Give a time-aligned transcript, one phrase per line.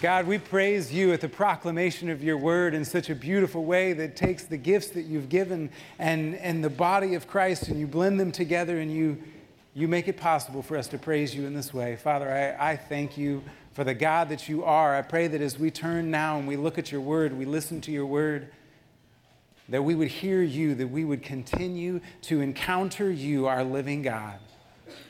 [0.00, 3.92] God, we praise you at the proclamation of your word in such a beautiful way
[3.92, 7.86] that takes the gifts that you've given and, and the body of Christ and you
[7.86, 9.22] blend them together and you,
[9.74, 11.96] you make it possible for us to praise you in this way.
[11.96, 13.42] Father, I, I thank you
[13.74, 14.96] for the God that you are.
[14.96, 17.82] I pray that as we turn now and we look at your word, we listen
[17.82, 18.48] to your word,
[19.68, 24.38] that we would hear you, that we would continue to encounter you, our living God,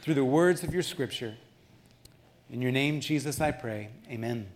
[0.02, 1.37] through the words of your scripture.
[2.51, 3.91] In your name, Jesus, I pray.
[4.11, 4.49] Amen.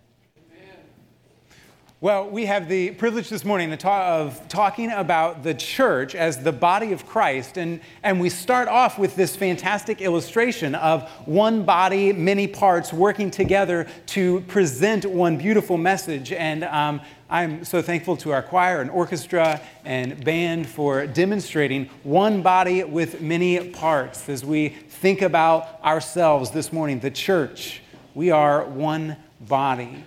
[2.05, 6.93] Well, we have the privilege this morning of talking about the church as the body
[6.93, 7.57] of Christ.
[7.57, 13.30] And, and we start off with this fantastic illustration of one body, many parts working
[13.30, 16.30] together to present one beautiful message.
[16.30, 22.43] And um, I'm so thankful to our choir and orchestra and band for demonstrating one
[22.43, 27.80] body with many parts as we think about ourselves this morning, the church.
[28.15, 30.05] We are one body.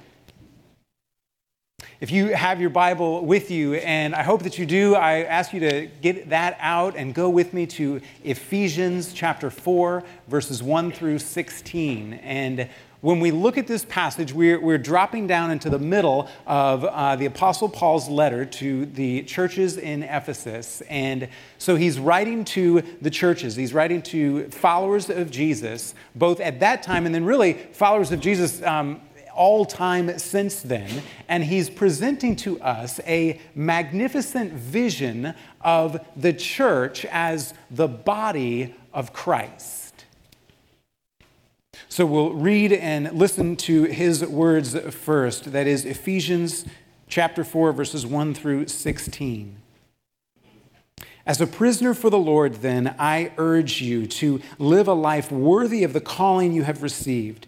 [2.00, 5.52] If you have your Bible with you, and I hope that you do, I ask
[5.52, 10.92] you to get that out and go with me to Ephesians chapter 4, verses 1
[10.92, 12.14] through 16.
[12.14, 12.70] And
[13.02, 17.16] when we look at this passage, we're, we're dropping down into the middle of uh,
[17.16, 20.82] the Apostle Paul's letter to the churches in Ephesus.
[20.89, 26.59] And so he's writing to the churches, he's writing to followers of Jesus, both at
[26.59, 28.61] that time and then really followers of Jesus.
[28.61, 29.02] Um,
[29.38, 37.05] all time since then, and he's presenting to us a magnificent vision of the church
[37.05, 40.05] as the body of Christ.
[41.88, 45.52] So we'll read and listen to his words first.
[45.52, 46.65] That is Ephesians
[47.08, 49.55] chapter 4, verses 1 through 16.
[51.25, 55.83] As a prisoner for the Lord, then, I urge you to live a life worthy
[55.83, 57.47] of the calling you have received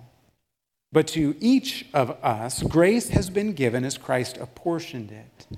[0.93, 5.57] But to each of us, grace has been given as Christ apportioned it.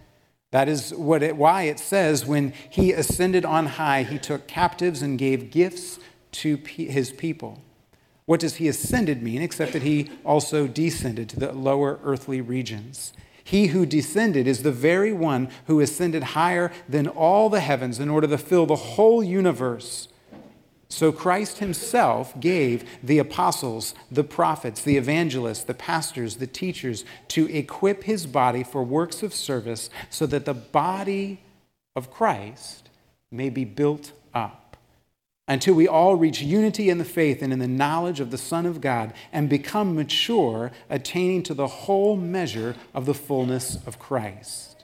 [0.51, 5.01] That is what it, why it says, when he ascended on high, he took captives
[5.01, 5.99] and gave gifts
[6.33, 7.63] to his people.
[8.25, 13.13] What does he ascended mean, except that he also descended to the lower earthly regions?
[13.43, 18.09] He who descended is the very one who ascended higher than all the heavens in
[18.09, 20.07] order to fill the whole universe.
[20.93, 27.47] So Christ himself gave the apostles, the prophets, the evangelists, the pastors, the teachers to
[27.47, 31.39] equip his body for works of service so that the body
[31.95, 32.91] of Christ
[33.31, 34.77] may be built up
[35.47, 38.67] until we all reach unity in the faith and in the knowledge of the Son
[38.67, 44.82] of God and become mature, attaining to the whole measure of the fullness of Christ.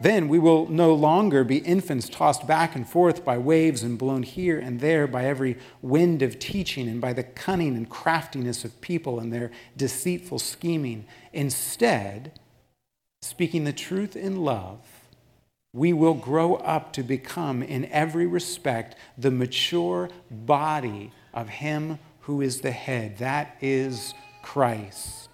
[0.00, 4.22] Then we will no longer be infants tossed back and forth by waves and blown
[4.22, 8.80] here and there by every wind of teaching and by the cunning and craftiness of
[8.80, 11.04] people and their deceitful scheming.
[11.32, 12.38] Instead,
[13.22, 14.78] speaking the truth in love,
[15.72, 22.40] we will grow up to become, in every respect, the mature body of Him who
[22.40, 23.18] is the head.
[23.18, 25.27] That is Christ.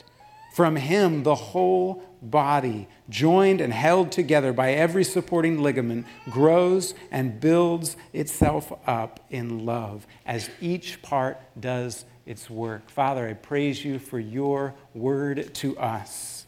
[0.55, 7.41] From Him, the whole body, joined and held together by every supporting ligament, grows and
[7.41, 12.89] builds itself up in love as each part does its work.
[12.89, 16.47] Father, I praise you for your word to us.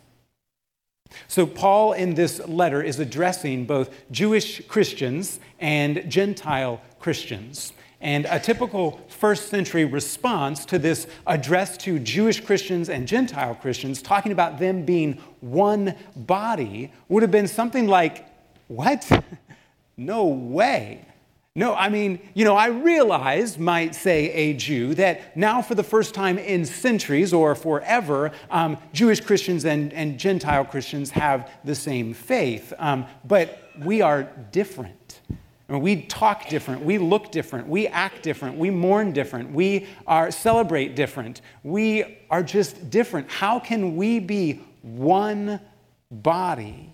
[1.27, 7.73] So, Paul in this letter is addressing both Jewish Christians and Gentile Christians.
[8.07, 14.01] And a typical first century response to this address to Jewish Christians and Gentile Christians,
[14.01, 18.25] talking about them being one body, would have been something like,
[18.69, 19.11] What?
[19.97, 21.05] no way.
[21.57, 25.83] No, I mean, you know, I realize, might say a Jew, that now for the
[25.83, 31.75] first time in centuries or forever, um, Jewish Christians and, and Gentile Christians have the
[31.75, 32.73] same faith.
[32.79, 35.06] Um, but we are different.
[35.69, 40.95] We talk different, we look different, we act different, we mourn different, we are celebrate
[40.95, 41.41] different.
[41.65, 43.29] We are just different.
[43.29, 45.59] How can we be one
[46.09, 46.93] body?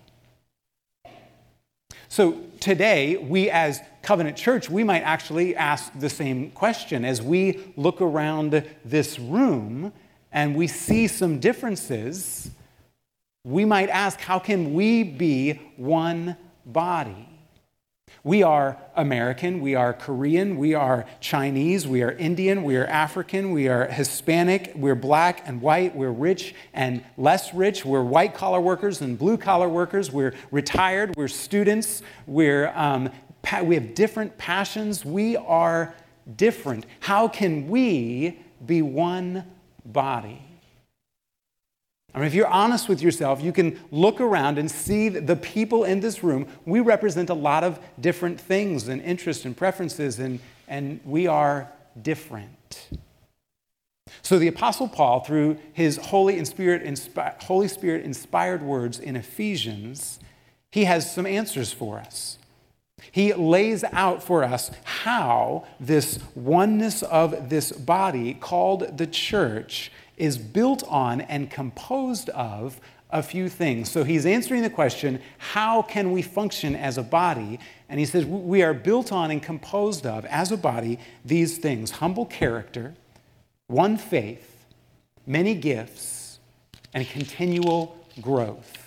[2.07, 7.59] So today, we as Covenant Church, we might actually ask the same question as we
[7.77, 9.93] look around this room
[10.31, 12.49] and we see some differences.
[13.43, 17.32] we might ask, how can we be one body?
[18.25, 23.51] We are American, we are Korean, we are Chinese, we are Indian, we are African,
[23.51, 28.61] we are Hispanic, we're black and white, we're rich and less rich, we're white collar
[28.61, 33.09] workers and blue collar workers, we're retired, we're students, we're, um,
[33.41, 35.93] pa- we have different passions, we are
[36.37, 36.85] different.
[37.01, 39.43] How can we be one
[39.83, 40.52] body?
[42.13, 45.83] I mean, if you're honest with yourself, you can look around and see the people
[45.83, 46.47] in this room.
[46.65, 51.71] We represent a lot of different things and interests and preferences, and, and we are
[51.99, 52.89] different.
[54.21, 59.15] So the Apostle Paul, through his Holy, and Spirit, inspi- Holy Spirit inspired words in
[59.15, 60.19] Ephesians,
[60.71, 62.37] he has some answers for us.
[63.11, 70.37] He lays out for us how this oneness of this body called the church is
[70.37, 72.79] built on and composed of
[73.09, 73.89] a few things.
[73.91, 77.59] So he's answering the question how can we function as a body?
[77.87, 81.91] And he says we are built on and composed of, as a body, these things
[81.91, 82.95] humble character,
[83.67, 84.65] one faith,
[85.27, 86.39] many gifts,
[86.93, 88.82] and continual growth.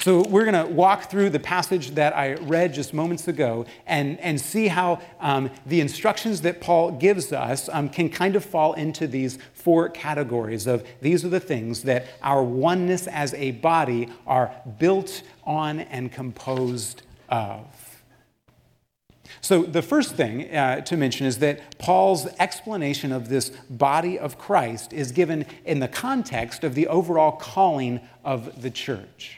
[0.00, 4.20] So we're going to walk through the passage that I read just moments ago and,
[4.20, 8.74] and see how um, the instructions that Paul gives us um, can kind of fall
[8.74, 14.08] into these four categories of these are the things that our oneness as a body
[14.24, 17.66] are built on and composed of.
[19.40, 24.38] So, the first thing uh, to mention is that Paul's explanation of this body of
[24.38, 29.37] Christ is given in the context of the overall calling of the church.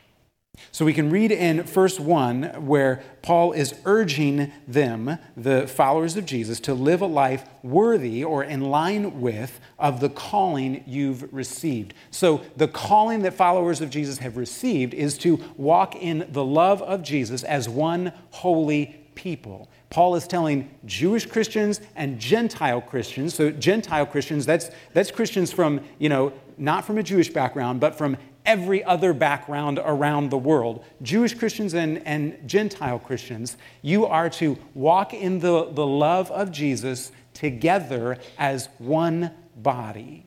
[0.72, 6.26] So we can read in verse 1 where Paul is urging them, the followers of
[6.26, 11.94] Jesus, to live a life worthy or in line with of the calling you've received.
[12.10, 16.82] So the calling that followers of Jesus have received is to walk in the love
[16.82, 19.68] of Jesus as one holy people.
[19.90, 23.34] Paul is telling Jewish Christians and Gentile Christians.
[23.34, 27.96] So Gentile Christians, that's, that's Christians from, you know, not from a Jewish background, but
[27.96, 34.31] from every other background around the world, Jewish Christians and, and Gentile Christians, you are
[34.31, 40.26] to walk in the, the love of Jesus together as one body.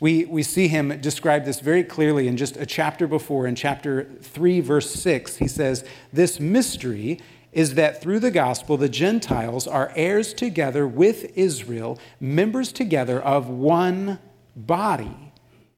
[0.00, 4.04] We, we see him describe this very clearly in just a chapter before, in chapter
[4.20, 5.36] 3, verse 6.
[5.36, 7.20] He says, This mystery
[7.52, 13.48] is that through the gospel, the Gentiles are heirs together with Israel, members together of
[13.48, 14.18] one
[14.54, 15.31] body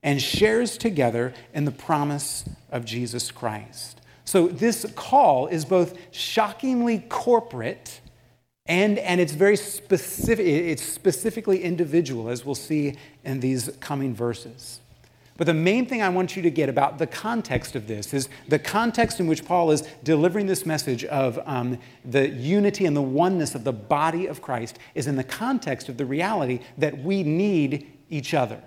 [0.05, 4.01] and shares together in the promise of Jesus Christ.
[4.25, 8.01] So this call is both shockingly corporate
[8.67, 14.81] and, and it's very specific, it's specifically individual, as we'll see in these coming verses.
[15.37, 18.29] But the main thing I want you to get about the context of this is
[18.49, 23.03] the context in which Paul is delivering this message of um, the unity and the
[23.03, 27.23] oneness of the body of Christ is in the context of the reality that we
[27.23, 28.63] need each other.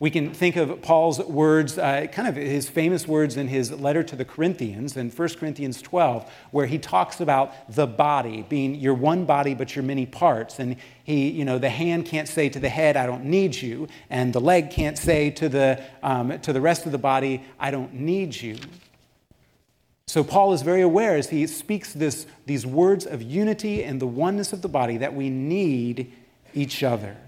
[0.00, 4.02] We can think of Paul's words, uh, kind of his famous words in his letter
[4.04, 8.94] to the Corinthians in 1 Corinthians 12, where he talks about the body being your
[8.94, 10.58] one body, but your many parts.
[10.58, 13.88] And he, you know, the hand can't say to the head, I don't need you.
[14.08, 17.70] And the leg can't say to the, um, to the rest of the body, I
[17.70, 18.56] don't need you.
[20.06, 24.06] So Paul is very aware as he speaks this, these words of unity and the
[24.06, 26.10] oneness of the body that we need
[26.54, 27.18] each other.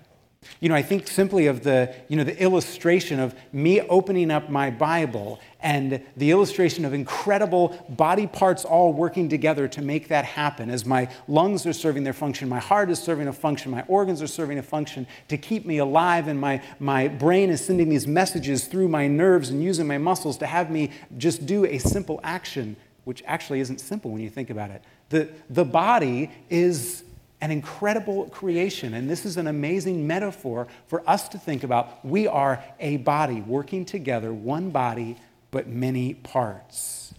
[0.63, 4.49] You know, I think simply of the, you know, the illustration of me opening up
[4.49, 10.25] my Bible and the illustration of incredible body parts all working together to make that
[10.25, 10.71] happen.
[10.71, 14.23] As my lungs are serving their function, my heart is serving a function, my organs
[14.23, 18.07] are serving a function to keep me alive, and my, my brain is sending these
[18.07, 22.21] messages through my nerves and using my muscles to have me just do a simple
[22.23, 24.81] action, which actually isn't simple when you think about it.
[25.09, 27.03] The, the body is
[27.43, 28.95] an incredible creation.
[28.95, 32.03] And this is an amazing metaphor for us to think about.
[32.05, 35.17] We are a body working together, one body,
[35.51, 37.13] but many parts.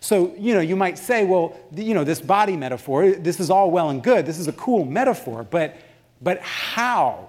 [0.00, 3.70] So, you know, you might say, well, you know, this body metaphor, this is all
[3.70, 4.24] well and good.
[4.24, 5.76] This is a cool metaphor, but,
[6.22, 7.28] but how?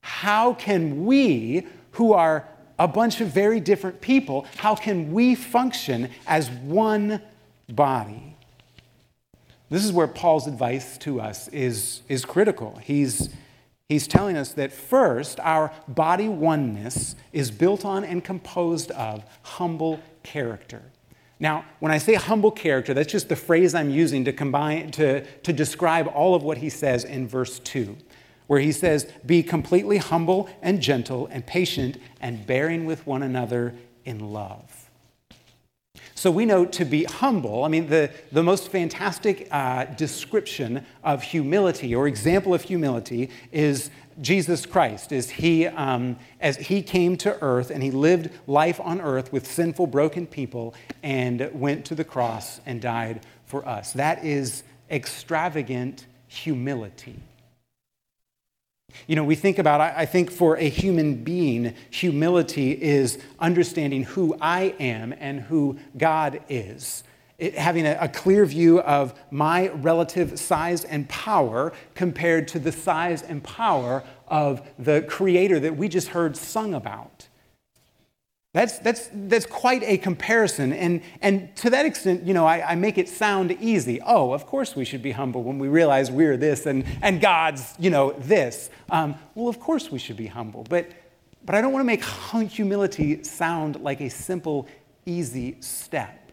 [0.00, 2.46] How can we, who are
[2.80, 7.22] a bunch of very different people, how can we function as one
[7.68, 8.33] body?
[9.74, 12.78] This is where Paul's advice to us is, is critical.
[12.80, 13.30] He's,
[13.88, 19.98] he's telling us that first, our body oneness is built on and composed of humble
[20.22, 20.80] character.
[21.40, 25.24] Now, when I say humble character, that's just the phrase I'm using to combine to,
[25.24, 27.96] to describe all of what he says in verse 2.
[28.46, 33.74] where he says, Be completely humble and gentle and patient and bearing with one another
[34.04, 34.83] in love.
[36.16, 41.24] So we know to be humble, I mean, the, the most fantastic uh, description of
[41.24, 43.90] humility or example of humility is
[44.20, 49.00] Jesus Christ, is he, um, as he came to earth and he lived life on
[49.00, 53.92] earth with sinful, broken people and went to the cross and died for us.
[53.92, 57.16] That is extravagant humility.
[59.06, 64.36] You know, we think about, I think for a human being, humility is understanding who
[64.40, 67.04] I am and who God is.
[67.36, 72.70] It, having a, a clear view of my relative size and power compared to the
[72.70, 77.28] size and power of the Creator that we just heard sung about.
[78.54, 80.72] That's, that's, that's quite a comparison.
[80.72, 84.00] And, and to that extent, you know, I, I, make it sound easy.
[84.00, 87.74] Oh, of course we should be humble when we realize we're this and, and God's,
[87.80, 88.70] you know, this.
[88.90, 90.64] Um, well, of course we should be humble.
[90.70, 90.88] But,
[91.44, 92.04] but I don't want to make
[92.52, 94.68] humility sound like a simple,
[95.04, 96.23] easy step.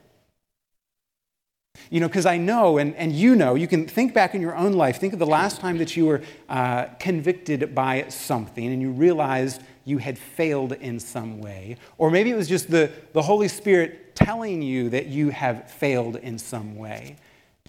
[1.90, 4.56] You know, because I know, and, and you know, you can think back in your
[4.56, 8.82] own life, think of the last time that you were uh, convicted by something and
[8.82, 11.76] you realized you had failed in some way.
[11.98, 16.16] Or maybe it was just the, the Holy Spirit telling you that you have failed
[16.18, 17.18] in some way.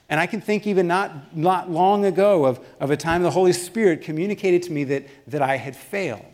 [0.09, 3.53] And I can think even not, not long ago of, of a time the Holy
[3.53, 6.25] Spirit communicated to me that, that I had failed.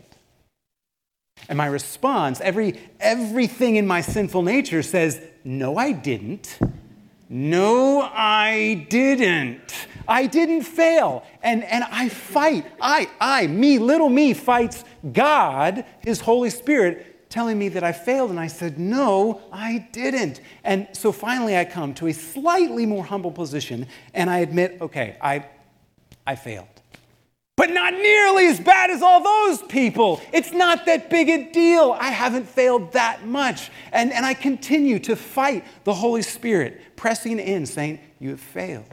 [1.47, 6.59] And my response, every, everything in my sinful nature says, No, I didn't.
[7.29, 9.87] No, I didn't.
[10.07, 11.23] I didn't fail.
[11.43, 12.65] And, and I fight.
[12.81, 14.83] I, I, me, little me, fights
[15.13, 18.31] God, His Holy Spirit, telling me that I failed.
[18.31, 20.41] And I said, No, I didn't.
[20.63, 25.15] And so finally I come to a slightly more humble position and I admit, okay,
[25.21, 25.45] I,
[26.25, 26.65] I failed
[27.59, 30.21] but not nearly as bad as all those people.
[30.31, 31.91] It's not that big a deal.
[31.99, 33.69] I haven't failed that much.
[33.91, 38.85] And, and I continue to fight the Holy Spirit, pressing in, saying, You have failed.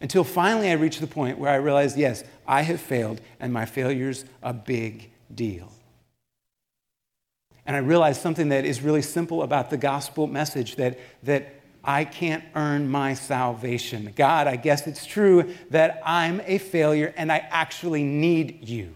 [0.00, 3.64] Until finally I reach the point where I realize, yes, I have failed, and my
[3.64, 5.70] failure's a big deal.
[7.64, 11.54] And I realize something that is really simple about the gospel message that, that
[11.86, 14.12] I can't earn my salvation.
[14.16, 18.92] God, I guess it's true that I'm a failure and I actually need you.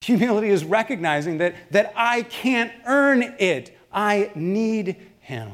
[0.00, 5.52] Humility is recognizing that, that I can't earn it, I need Him.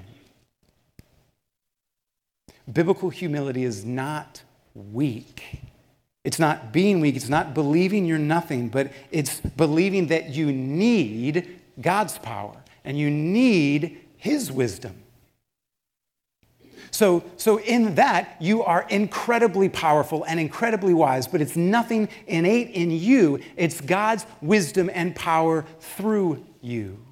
[2.72, 4.42] Biblical humility is not
[4.74, 5.60] weak.
[6.24, 11.60] It's not being weak, it's not believing you're nothing, but it's believing that you need
[11.78, 15.03] God's power and you need His wisdom.
[16.94, 22.70] So, so in that, you are incredibly powerful and incredibly wise, but it's nothing innate
[22.70, 23.40] in you.
[23.56, 27.04] It's God's wisdom and power through you.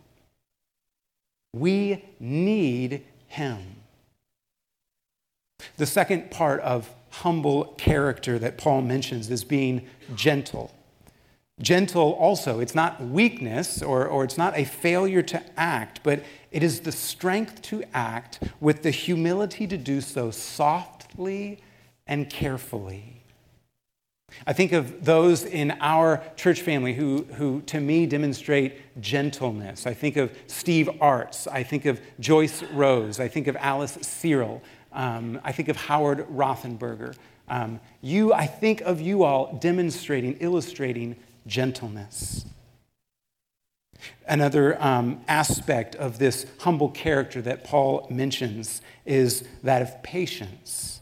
[1.53, 3.59] We need Him.
[5.79, 10.73] The second part of humble character that Paul mentions is being gentle.
[11.61, 16.23] Gentle also, it's not weakness or, or it's not a failure to act, but
[16.53, 21.61] it is the strength to act with the humility to do so softly
[22.07, 23.23] and carefully.
[24.47, 29.87] I think of those in our church family who, who, to me, demonstrate gentleness.
[29.87, 31.47] I think of Steve Arts.
[31.47, 33.21] I think of Joyce Rose.
[33.21, 34.63] I think of Alice Cyril.
[34.93, 37.15] Um, I think of Howard Rothenberger.
[37.49, 41.17] Um, you, I think of you all demonstrating, illustrating
[41.47, 42.47] gentleness.
[44.27, 51.01] Another um, aspect of this humble character that Paul mentions is that of patience.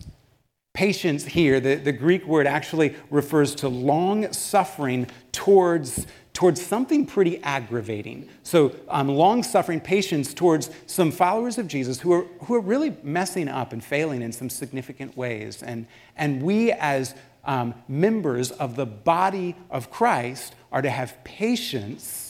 [0.73, 7.43] Patience here, the, the Greek word actually refers to long suffering towards, towards something pretty
[7.43, 8.29] aggravating.
[8.45, 12.97] So, um, long suffering patience towards some followers of Jesus who are, who are really
[13.03, 15.63] messing up and failing in some significant ways.
[15.63, 17.15] And, and we, as
[17.45, 22.30] um, members of the body of Christ, are to have patience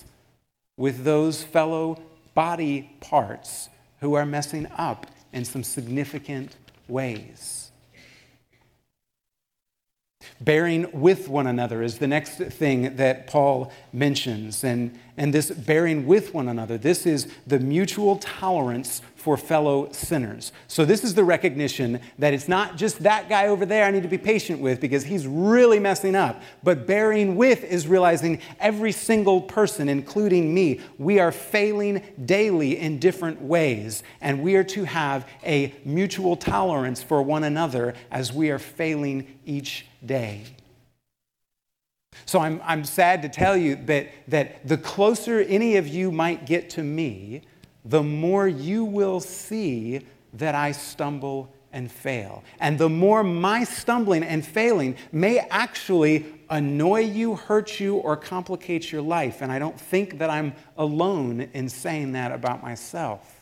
[0.80, 2.00] with those fellow
[2.32, 3.68] body parts
[4.00, 6.56] who are messing up in some significant
[6.88, 7.70] ways.
[10.40, 14.64] Bearing with one another is the next thing that Paul mentions.
[14.64, 20.50] And, and this bearing with one another, this is the mutual tolerance for fellow sinners.
[20.66, 24.02] So, this is the recognition that it's not just that guy over there I need
[24.02, 26.42] to be patient with because he's really messing up.
[26.62, 32.98] But bearing with is realizing every single person, including me, we are failing daily in
[32.98, 34.02] different ways.
[34.22, 39.38] And we are to have a mutual tolerance for one another as we are failing
[39.44, 40.44] each day.
[42.24, 46.46] So I'm, I'm sad to tell you that, that the closer any of you might
[46.46, 47.42] get to me,
[47.84, 52.42] the more you will see that I stumble and fail.
[52.58, 58.90] And the more my stumbling and failing may actually annoy you, hurt you, or complicate
[58.90, 59.40] your life.
[59.40, 63.36] And I don't think that I'm alone in saying that about myself.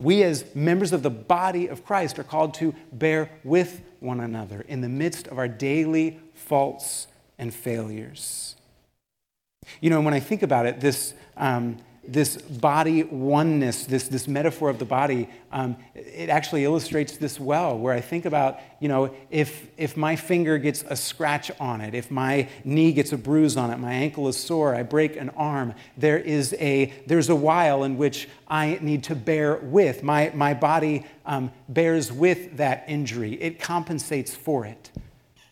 [0.00, 4.64] We, as members of the body of Christ, are called to bear with one another
[4.66, 7.06] in the midst of our daily faults
[7.38, 8.56] and failures.
[9.80, 14.70] You know, when I think about it, this, um, this body oneness, this, this metaphor
[14.70, 19.14] of the body, um, it actually illustrates this well, where I think about, you know,
[19.30, 23.56] if, if my finger gets a scratch on it, if my knee gets a bruise
[23.56, 27.36] on it, my ankle is sore, I break an arm, there is a, there's a
[27.36, 30.02] while in which I need to bear with.
[30.02, 34.90] My, my body um, bears with that injury, it compensates for it.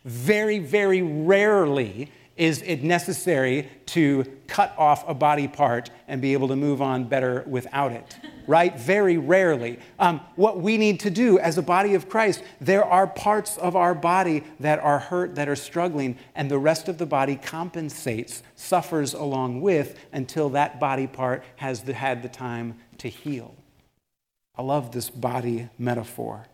[0.05, 6.47] Very, very rarely is it necessary to cut off a body part and be able
[6.47, 8.17] to move on better without it?
[8.45, 8.77] Right?
[8.77, 9.79] Very rarely.
[9.99, 13.77] Um, what we need to do as a body of Christ, there are parts of
[13.77, 18.43] our body that are hurt, that are struggling, and the rest of the body compensates,
[18.57, 23.55] suffers along with until that body part has the, had the time to heal.
[24.57, 26.45] I love this body metaphor.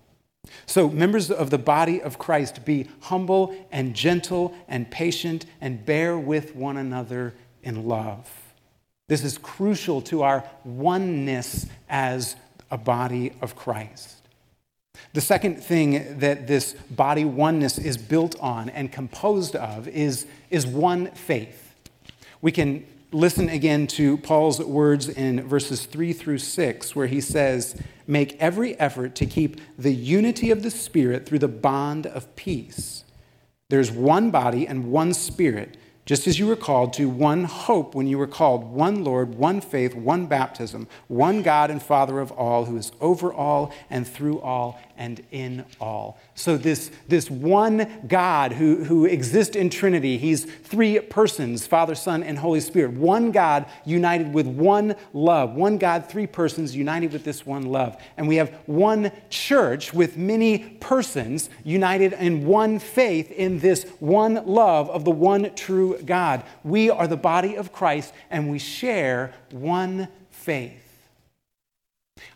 [0.65, 6.17] So, members of the body of Christ, be humble and gentle and patient and bear
[6.17, 8.29] with one another in love.
[9.07, 12.35] This is crucial to our oneness as
[12.71, 14.15] a body of Christ.
[15.13, 20.67] The second thing that this body oneness is built on and composed of is, is
[20.67, 21.73] one faith.
[22.41, 27.81] We can listen again to Paul's words in verses 3 through 6, where he says,
[28.07, 33.03] Make every effort to keep the unity of the Spirit through the bond of peace.
[33.69, 35.77] There's one body and one Spirit
[36.09, 39.61] just as you were called to one hope when you were called, one Lord, one
[39.61, 44.39] faith, one baptism, one God and Father of all, who is over all and through
[44.41, 46.19] all and in all.
[46.33, 52.23] So, this, this one God who, who exists in Trinity, he's three persons Father, Son,
[52.23, 52.93] and Holy Spirit.
[52.93, 55.53] One God united with one love.
[55.53, 58.01] One God, three persons united with this one love.
[58.17, 64.45] And we have one church with many persons united in one faith in this one
[64.47, 66.43] love of the one true God.
[66.63, 70.85] We are the body of Christ and we share one faith.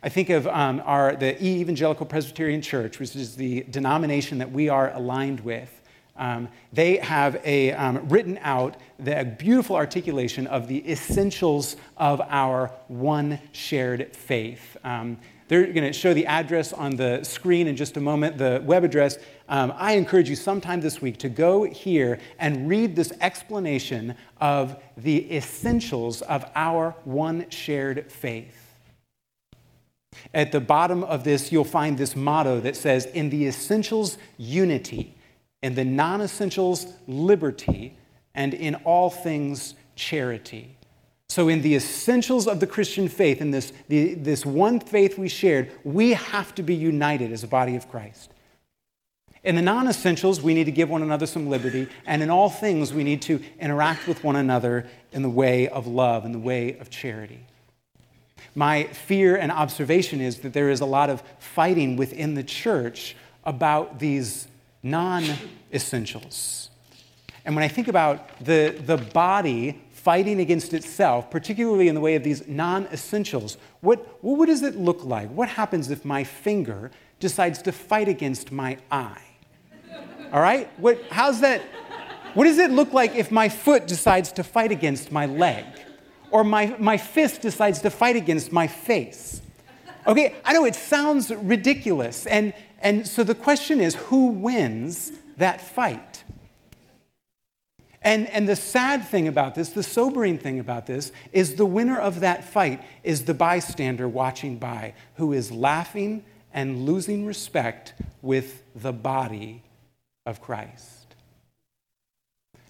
[0.02, 4.69] I think of um, our, the Evangelical Presbyterian Church, which is the denomination that we
[4.69, 5.82] are aligned with.
[6.15, 12.71] Um, they have a, um, written out the beautiful articulation of the essentials of our
[12.88, 14.78] one shared faith.
[14.84, 15.17] Um,
[15.53, 18.83] they're going to show the address on the screen in just a moment, the web
[18.83, 19.19] address.
[19.47, 24.81] Um, I encourage you sometime this week to go here and read this explanation of
[24.97, 28.73] the essentials of our one shared faith.
[30.33, 35.13] At the bottom of this, you'll find this motto that says, In the essentials, unity,
[35.61, 37.95] in the non essentials, liberty,
[38.33, 40.77] and in all things, charity.
[41.29, 45.29] So, in the essentials of the Christian faith, in this, the, this one faith we
[45.29, 48.29] shared, we have to be united as a body of Christ.
[49.43, 52.49] In the non essentials, we need to give one another some liberty, and in all
[52.49, 56.39] things, we need to interact with one another in the way of love, in the
[56.39, 57.45] way of charity.
[58.55, 63.15] My fear and observation is that there is a lot of fighting within the church
[63.43, 64.47] about these
[64.81, 65.23] non
[65.73, 66.69] essentials.
[67.45, 72.15] And when I think about the, the body fighting against itself, particularly in the way
[72.15, 75.29] of these non essentials, what, what does it look like?
[75.29, 79.21] What happens if my finger decides to fight against my eye?
[80.31, 80.69] All right?
[80.77, 81.61] What, how's that?
[82.33, 85.65] What does it look like if my foot decides to fight against my leg?
[86.33, 89.39] or my, my fist decides to fight against my face.
[90.07, 92.25] Okay, I know it sounds ridiculous.
[92.25, 96.23] And, and so the question is who wins that fight?
[98.03, 101.97] And, and the sad thing about this, the sobering thing about this, is the winner
[101.97, 108.61] of that fight is the bystander watching by who is laughing and losing respect with
[108.75, 109.63] the body
[110.25, 111.15] of Christ.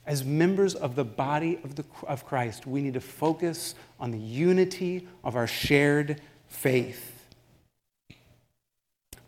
[0.05, 4.19] As members of the body of, the, of Christ, we need to focus on the
[4.19, 7.12] unity of our shared faith.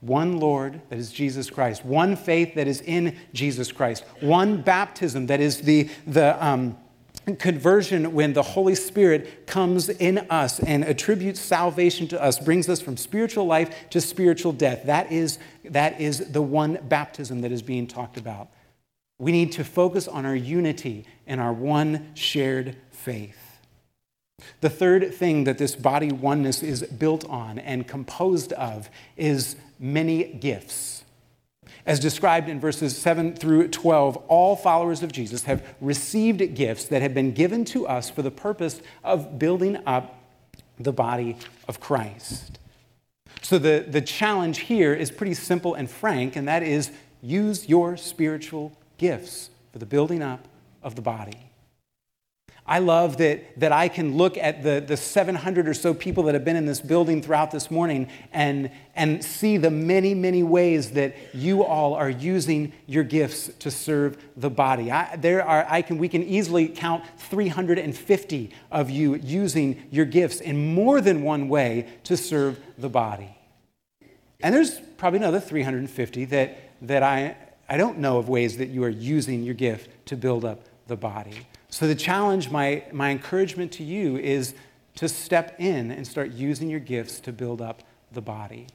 [0.06, 1.84] One Lord, that is Jesus Christ.
[1.84, 4.04] One faith that is in Jesus Christ.
[4.20, 6.78] One baptism, that is the, the um,
[7.40, 12.80] conversion when the Holy Spirit comes in us and attributes salvation to us, brings us
[12.82, 14.84] from spiritual life to spiritual death.
[14.86, 18.50] That is, that is the one baptism that is being talked about.
[19.18, 23.45] We need to focus on our unity and our one shared faith.
[24.62, 30.24] The third thing that this body oneness is built on and composed of is many
[30.24, 31.04] gifts.
[31.86, 37.02] As described in verses 7 through 12, all followers of Jesus have received gifts that
[37.02, 40.20] have been given to us for the purpose of building up
[40.80, 42.58] the body of Christ.
[43.42, 47.98] So the, the challenge here is pretty simple and frank, and that is use your
[47.98, 50.48] spiritual gifts for the building up
[50.82, 51.52] of the body.
[52.68, 56.34] I love that, that I can look at the, the 700 or so people that
[56.34, 60.92] have been in this building throughout this morning and, and see the many, many ways
[60.92, 64.92] that you all are using your gifts to serve the body.
[64.92, 70.42] I, there are, I can, we can easily count 350 of you using your gifts
[70.42, 73.38] in more than one way to serve the body.
[74.42, 77.38] And there's probably another 350 that, that I,
[77.70, 80.96] I don't know of ways that you are using your gift to build up the
[80.96, 81.46] body.
[81.76, 84.56] So, the challenge, my, my encouragement to you is
[84.96, 87.84] to step in and start using your gifts to build up
[88.14, 88.68] the body.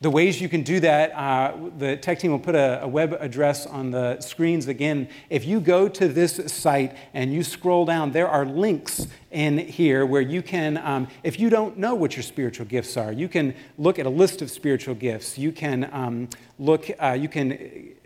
[0.00, 3.16] The ways you can do that, uh, the tech team will put a, a, web
[3.18, 5.08] address on the screens again.
[5.28, 10.06] If you go to this site and you scroll down, there are links in here
[10.06, 13.56] where you can, um, if you don't know what your spiritual gifts are, you can
[13.76, 15.36] look at a list of spiritual gifts.
[15.36, 16.28] You can um,
[16.60, 17.96] look, uh, you can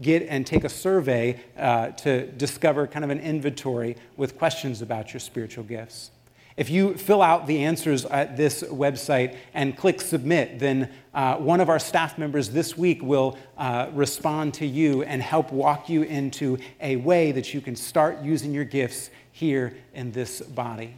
[0.00, 5.12] get and take a survey uh, to discover kind of an inventory with questions about
[5.12, 6.10] your spiritual gifts.
[6.56, 11.60] If you fill out the answers at this website and click submit, then uh, one
[11.60, 16.02] of our staff members this week will uh, respond to you and help walk you
[16.02, 20.94] into a way that you can start using your gifts here in this body.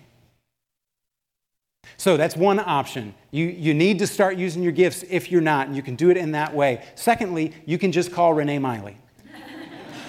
[1.97, 3.14] So that's one option.
[3.31, 6.11] You, you need to start using your gifts if you're not, and you can do
[6.11, 6.85] it in that way.
[6.94, 8.97] Secondly, you can just call Renee Miley.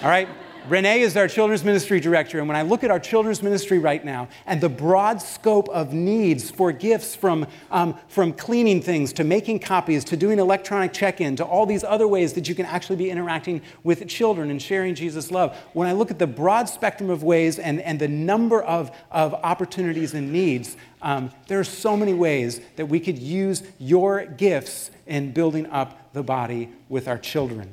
[0.02, 0.28] All right?
[0.68, 4.04] Renee is our children's ministry director, and when I look at our children's ministry right
[4.04, 9.22] now and the broad scope of needs for gifts from, um, from cleaning things to
[9.22, 12.66] making copies to doing electronic check in to all these other ways that you can
[12.66, 16.68] actually be interacting with children and sharing Jesus' love, when I look at the broad
[16.68, 21.64] spectrum of ways and, and the number of, of opportunities and needs, um, there are
[21.64, 27.06] so many ways that we could use your gifts in building up the body with
[27.06, 27.72] our children.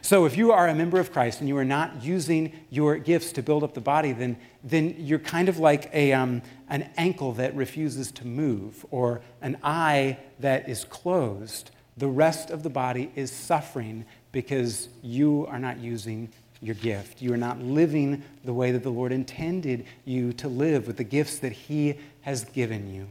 [0.00, 3.32] So, if you are a member of Christ and you are not using your gifts
[3.32, 7.32] to build up the body, then, then you're kind of like a, um, an ankle
[7.32, 11.70] that refuses to move or an eye that is closed.
[11.96, 17.22] The rest of the body is suffering because you are not using your gift.
[17.22, 21.04] You are not living the way that the Lord intended you to live with the
[21.04, 23.08] gifts that He has given you.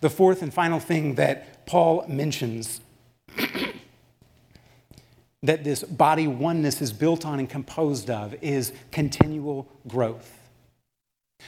[0.00, 2.80] The fourth and final thing that Paul mentions
[5.42, 10.36] that this body oneness is built on and composed of is continual growth.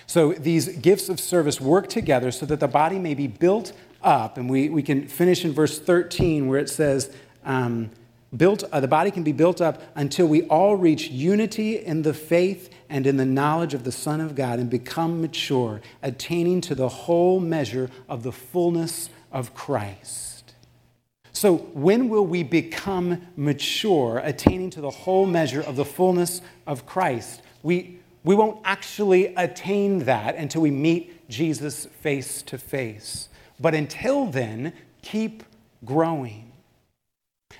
[0.06, 4.38] So these gifts of service work together so that the body may be built up.
[4.38, 7.90] And we, we can finish in verse 13 where it says, um,
[8.34, 12.14] built, uh, the body can be built up until we all reach unity in the
[12.14, 16.74] faith and in the knowledge of the Son of God and become mature, attaining to
[16.74, 20.31] the whole measure of the fullness of Christ.
[21.32, 26.84] So, when will we become mature, attaining to the whole measure of the fullness of
[26.84, 27.40] Christ?
[27.62, 33.30] We, we won't actually attain that until we meet Jesus face to face.
[33.58, 35.42] But until then, keep
[35.84, 36.52] growing.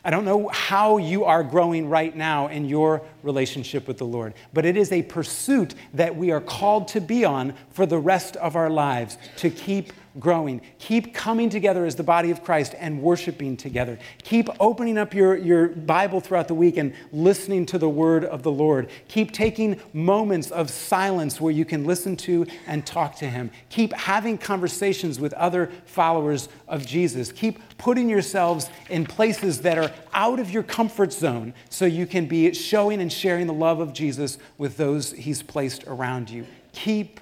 [0.04, 4.34] I don't know how you are growing right now in your relationship with the Lord,
[4.52, 8.36] but it is a pursuit that we are called to be on for the rest
[8.36, 10.60] of our lives to keep growing.
[10.78, 13.98] Keep coming together as the body of Christ and worshiping together.
[14.22, 18.42] Keep opening up your, your Bible throughout the week and listening to the word of
[18.42, 18.88] the Lord.
[19.08, 23.50] Keep taking moments of silence where you can listen to and talk to Him.
[23.70, 27.32] Keep having conversations with other followers of Jesus.
[27.32, 32.26] Keep putting yourselves in places that are out of your comfort zone so you can
[32.26, 36.46] be showing and sharing the love of Jesus with those He's placed around you.
[36.72, 37.20] Keep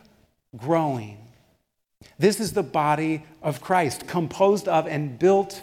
[0.56, 1.29] growing.
[2.18, 5.62] This is the body of Christ, composed of and built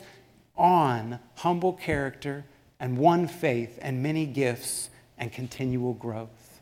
[0.56, 2.46] on humble character
[2.80, 6.62] and one faith and many gifts and continual growth.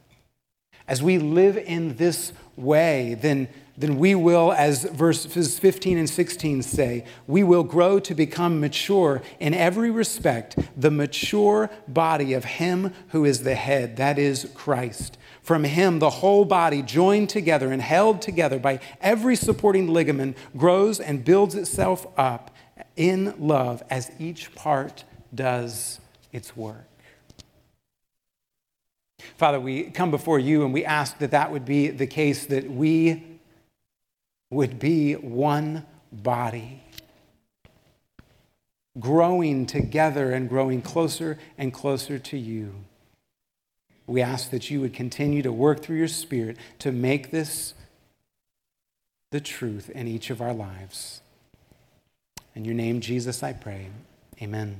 [0.88, 6.62] As we live in this way, then, then we will, as verses 15 and 16
[6.62, 12.94] say, we will grow to become mature in every respect, the mature body of Him
[13.10, 15.18] who is the head, that is Christ.
[15.46, 21.00] From him, the whole body, joined together and held together by every supporting ligament, grows
[21.00, 22.50] and builds itself up
[22.96, 25.04] in love as each part
[25.36, 26.00] does
[26.34, 26.88] its work.
[29.38, 32.72] Father, we come before you and we ask that that would be the case, that
[32.72, 33.35] we
[34.50, 36.82] would be one body,
[39.00, 42.74] growing together and growing closer and closer to you.
[44.08, 47.74] We ask that you would continue to work through your Spirit to make this
[49.32, 51.22] the truth in each of our lives.
[52.54, 53.90] In your name, Jesus, I pray.
[54.42, 54.80] Amen.